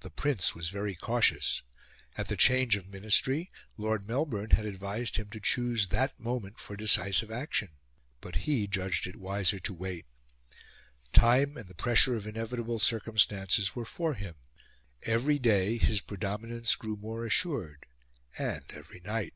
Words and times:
The 0.00 0.10
Prince 0.10 0.56
was 0.56 0.70
very 0.70 0.96
cautious; 0.96 1.62
at 2.18 2.26
the 2.26 2.36
change 2.36 2.74
of 2.74 2.88
Ministry, 2.88 3.52
Lord 3.76 4.08
Melbourne 4.08 4.50
had 4.50 4.66
advised 4.66 5.18
him 5.18 5.30
to 5.30 5.38
choose 5.38 5.86
that 5.90 6.18
moment 6.18 6.58
for 6.58 6.74
decisive 6.74 7.30
action; 7.30 7.68
but 8.20 8.34
he 8.48 8.66
judged 8.66 9.06
it 9.06 9.14
wiser 9.14 9.60
to 9.60 9.72
wait. 9.72 10.06
Time 11.12 11.56
and 11.56 11.68
the 11.68 11.76
pressure 11.76 12.16
of 12.16 12.26
inevitable 12.26 12.80
circumstances 12.80 13.76
were 13.76 13.84
for 13.84 14.14
him; 14.14 14.34
every 15.04 15.38
day 15.38 15.78
his 15.78 16.00
predominance 16.00 16.74
grew 16.74 16.96
more 16.96 17.24
assured 17.24 17.86
and 18.36 18.64
every 18.72 18.98
night. 18.98 19.32